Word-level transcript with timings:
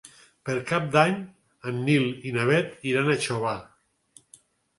Per 0.47 0.53
Cap 0.69 0.87
d'Any 0.95 1.19
en 1.73 1.77
Nil 1.89 2.07
i 2.31 2.33
na 2.39 2.47
Bet 2.53 2.89
iran 2.93 3.13
a 3.13 3.19
Xóvar. 3.27 3.53